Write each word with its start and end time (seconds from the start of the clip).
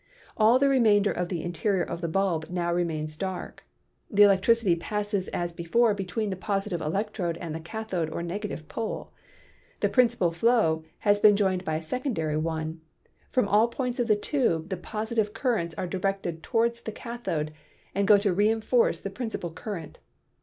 All 0.35 0.57
the 0.57 0.67
remainder 0.67 1.11
of 1.11 1.29
the 1.29 1.43
interior 1.43 1.83
of 1.83 2.01
the 2.01 2.07
bulb 2.07 2.49
now 2.49 2.73
remains 2.73 3.15
dark. 3.15 3.63
The 4.09 4.23
electricity 4.23 4.75
passes 4.75 5.27
as 5.27 5.53
before 5.53 5.93
between 5.93 6.31
the 6.31 6.35
positive 6.35 6.81
electrode 6.81 7.37
and 7.37 7.53
the 7.53 7.59
cathode 7.59 8.09
or 8.09 8.23
negative 8.23 8.67
po 8.67 8.87
le. 8.89 9.07
The 9.79 9.89
principal 9.89 10.31
flow 10.31 10.83
has 11.01 11.19
been 11.19 11.35
joined 11.35 11.63
by 11.63 11.75
a 11.75 11.83
secondary 11.83 12.35
one; 12.35 12.81
from 13.29 13.45
16 13.45 13.45
PHYSICS 13.45 13.51
all 13.53 13.67
points 13.67 13.99
of 13.99 14.07
the 14.07 14.15
tube 14.15 14.69
the 14.69 14.77
positive 14.77 15.35
currents 15.35 15.75
are 15.75 15.85
directed 15.85 16.41
toward 16.41 16.73
the 16.77 16.91
cathode 16.91 17.51
and 17.93 18.07
go 18.07 18.17
to 18.17 18.33
reinforce 18.33 18.99
the 18.99 19.11
principal 19.11 19.51
cur 19.51 19.75
rent. 19.75 19.99